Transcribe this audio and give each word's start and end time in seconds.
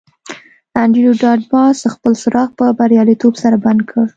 انډریو 0.81 1.11
ډاټ 1.21 1.39
باس 1.51 1.77
خپل 1.93 2.13
څراغ 2.21 2.49
په 2.59 2.65
بریالیتوب 2.77 3.33
سره 3.43 3.55
بند 3.65 3.81
کړ 3.89 4.05